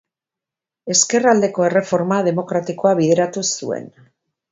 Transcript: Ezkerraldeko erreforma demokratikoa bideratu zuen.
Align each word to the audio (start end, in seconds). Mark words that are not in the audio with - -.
Ezkerraldeko 0.93 1.65
erreforma 1.67 2.17
demokratikoa 2.29 2.95
bideratu 3.01 3.45
zuen. 3.59 3.87